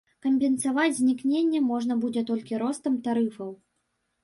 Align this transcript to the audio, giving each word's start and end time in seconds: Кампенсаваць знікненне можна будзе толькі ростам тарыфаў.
Кампенсаваць 0.25 0.93
знікненне 0.99 1.61
можна 1.67 1.99
будзе 2.07 2.25
толькі 2.33 2.61
ростам 2.65 2.99
тарыфаў. 3.11 3.57